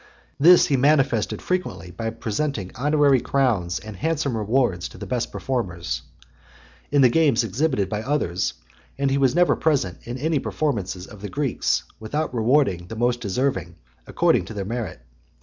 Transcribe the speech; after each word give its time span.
This 0.39 0.65
he 0.65 0.77
manifested 0.77 1.43
frequently 1.43 1.91
by 1.91 2.09
presenting 2.09 2.71
honorary 2.73 3.19
crowns 3.21 3.77
and 3.77 3.95
handsome 3.95 4.35
rewards 4.35 4.89
to 4.89 4.97
the 4.97 5.05
best 5.05 5.31
performers, 5.31 6.01
in 6.89 7.01
the 7.03 7.07
games 7.09 7.43
exhibited 7.43 7.87
by 7.87 8.01
others; 8.01 8.55
and 8.97 9.11
he 9.11 9.17
never 9.19 9.53
was 9.53 9.61
present 9.61 9.99
at 10.07 10.17
any 10.17 10.39
performance 10.39 11.05
of 11.05 11.21
the 11.21 11.29
Greeks, 11.29 11.83
without 11.99 12.33
rewarding 12.33 12.87
the 12.87 12.95
most 12.95 13.21
deserving, 13.21 13.75
according 14.07 14.45
to 14.45 14.55
their 14.55 14.65
merit. 14.65 15.01